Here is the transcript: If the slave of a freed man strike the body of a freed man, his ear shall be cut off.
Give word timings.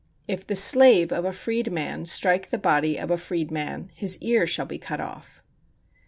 If 0.27 0.47
the 0.47 0.55
slave 0.55 1.11
of 1.11 1.25
a 1.25 1.31
freed 1.31 1.71
man 1.71 2.07
strike 2.07 2.49
the 2.49 2.57
body 2.57 2.97
of 2.97 3.11
a 3.11 3.19
freed 3.19 3.51
man, 3.51 3.91
his 3.93 4.17
ear 4.17 4.47
shall 4.47 4.65
be 4.65 4.79
cut 4.79 4.99
off. 4.99 5.43